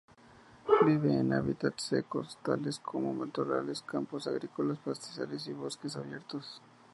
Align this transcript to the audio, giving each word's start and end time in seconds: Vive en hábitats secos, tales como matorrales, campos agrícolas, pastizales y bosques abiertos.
Vive 0.83 1.13
en 1.19 1.31
hábitats 1.31 1.83
secos, 1.83 2.39
tales 2.43 2.79
como 2.79 3.13
matorrales, 3.13 3.83
campos 3.83 4.25
agrícolas, 4.25 4.79
pastizales 4.79 5.45
y 5.47 5.53
bosques 5.53 5.95
abiertos. 5.95 6.59